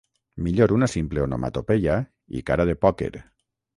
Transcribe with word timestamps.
Millor 0.45 0.71
una 0.77 0.87
simple 0.93 1.21
onomatopeia 1.25 1.99
i 2.41 2.43
cara 2.49 2.67
de 2.71 2.77
pòquer. 2.87 3.13